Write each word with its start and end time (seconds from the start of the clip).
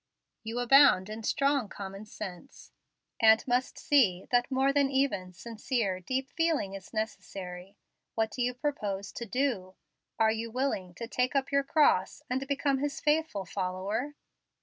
You 0.43 0.57
abound 0.57 1.11
in 1.11 1.21
strong 1.21 1.69
common 1.69 2.07
sense, 2.07 2.71
and 3.19 3.47
must 3.47 3.77
see 3.77 4.25
that 4.31 4.49
more 4.49 4.73
that 4.73 4.87
even 4.87 5.31
sincere, 5.31 5.99
deep 5.99 6.31
feeling 6.31 6.73
is 6.73 6.91
necessary. 6.91 7.77
What 8.15 8.31
do 8.31 8.41
you 8.41 8.55
propose 8.55 9.11
to 9.11 9.27
DO? 9.27 9.75
Are 10.17 10.31
you 10.31 10.49
willing 10.49 10.95
to 10.95 11.07
take 11.07 11.35
up 11.35 11.51
your 11.51 11.63
cross 11.63 12.23
and 12.31 12.47
become 12.47 12.79
His 12.79 12.99
faithful 12.99 13.45
follower?" 13.45 14.15